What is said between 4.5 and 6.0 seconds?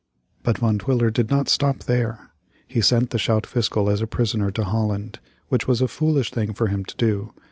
Holland, which was a